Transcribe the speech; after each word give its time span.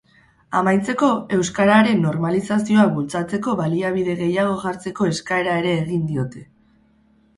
Amaitzeko, 0.59 1.09
euskararen 1.37 2.01
normalizazioa 2.05 2.87
bultzatzeko 2.95 3.55
baliabide 3.61 4.17
gehiago 4.25 4.57
jartzeko 4.65 5.11
eskaera 5.15 5.63
ere 5.63 5.75
egiten 5.77 6.09
diote. 6.13 6.47